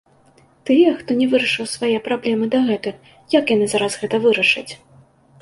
[0.69, 2.99] Тыя, хто не вырашыў свае праблемы дагэтуль,
[3.37, 4.71] як яны зараз гэта вырашаць?